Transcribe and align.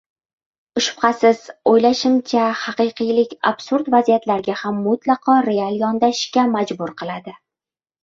Shubhasiz. 0.85 1.43
O‘ylashimcha, 1.71 2.47
haqiqiylik 2.63 3.37
absurd 3.53 3.93
vaziyatlarga 3.99 4.59
ham 4.65 4.83
mutlaqo 4.89 5.39
real 5.53 5.81
yondashishga 5.87 6.51
majbur 6.59 6.99
qiladi. 7.05 7.41